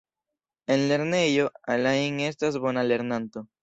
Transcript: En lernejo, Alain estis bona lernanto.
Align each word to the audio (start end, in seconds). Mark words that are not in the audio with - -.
En 0.75 0.85
lernejo, 0.93 1.47
Alain 1.77 2.21
estis 2.33 2.63
bona 2.67 2.91
lernanto. 2.93 3.51